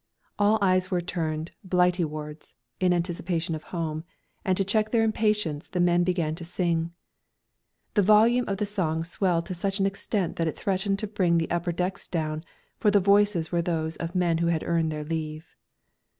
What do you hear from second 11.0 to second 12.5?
bring the upper decks down,